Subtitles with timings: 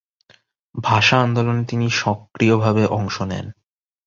[0.75, 3.45] ভাষা আন্দোলনে তিনি সক্রিয়ভাবে অংশ নেন।